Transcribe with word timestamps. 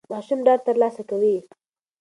ماشوم 0.11 0.39
ډاډ 0.45 0.59
ترلاسه 0.67 1.03
کوي. 1.09 1.35